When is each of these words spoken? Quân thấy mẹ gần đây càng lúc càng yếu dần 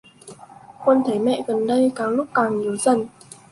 Quân 0.85 1.03
thấy 1.07 1.19
mẹ 1.19 1.43
gần 1.47 1.67
đây 1.67 1.91
càng 1.95 2.09
lúc 2.09 2.27
càng 2.33 2.61
yếu 2.61 2.77
dần 2.77 3.05